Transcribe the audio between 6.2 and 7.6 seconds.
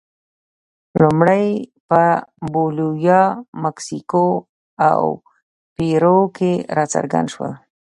کې راڅرګند شول.